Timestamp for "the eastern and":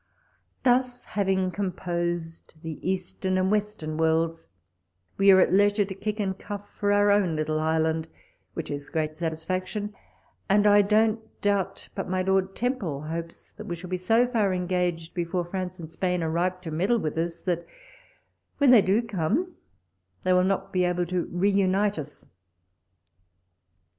2.63-3.51